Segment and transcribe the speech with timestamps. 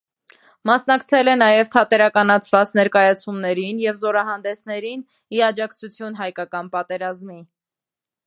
[0.67, 5.05] Մասնակցել է նաև թատերականացված ներկայացումներին և զորահանդեսներին՝
[5.39, 7.39] ի աջակցություն հայկական պատերազմի։